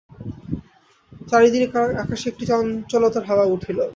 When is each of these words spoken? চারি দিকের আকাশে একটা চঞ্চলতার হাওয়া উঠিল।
চারি 1.27 1.47
দিকের 1.53 1.71
আকাশে 2.03 2.25
একটা 2.29 2.45
চঞ্চলতার 2.49 3.27
হাওয়া 3.29 3.45
উঠিল। 3.55 3.79